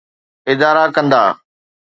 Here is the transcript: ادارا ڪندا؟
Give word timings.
ادارا 0.51 0.85
ڪندا؟ 0.95 1.23